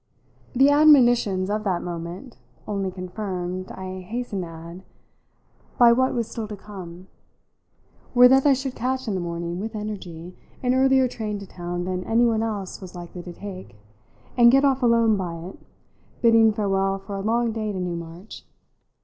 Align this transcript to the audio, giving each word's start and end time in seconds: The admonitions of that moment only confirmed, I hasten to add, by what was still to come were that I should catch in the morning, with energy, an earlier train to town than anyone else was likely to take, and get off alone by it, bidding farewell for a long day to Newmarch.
The 0.55 0.71
admonitions 0.71 1.47
of 1.51 1.63
that 1.63 1.83
moment 1.83 2.35
only 2.67 2.89
confirmed, 2.89 3.71
I 3.71 3.99
hasten 3.99 4.41
to 4.41 4.47
add, 4.47 4.83
by 5.77 5.91
what 5.91 6.15
was 6.15 6.25
still 6.27 6.47
to 6.47 6.55
come 6.57 7.07
were 8.15 8.27
that 8.27 8.47
I 8.47 8.53
should 8.53 8.73
catch 8.73 9.07
in 9.07 9.13
the 9.13 9.19
morning, 9.21 9.59
with 9.59 9.75
energy, 9.75 10.35
an 10.63 10.73
earlier 10.73 11.07
train 11.07 11.37
to 11.37 11.45
town 11.45 11.83
than 11.83 12.03
anyone 12.05 12.41
else 12.41 12.81
was 12.81 12.95
likely 12.95 13.21
to 13.21 13.31
take, 13.33 13.75
and 14.35 14.51
get 14.51 14.65
off 14.65 14.81
alone 14.81 15.17
by 15.17 15.35
it, 15.35 15.59
bidding 16.23 16.51
farewell 16.51 16.97
for 16.97 17.15
a 17.15 17.21
long 17.21 17.51
day 17.51 17.71
to 17.71 17.79
Newmarch. 17.79 18.41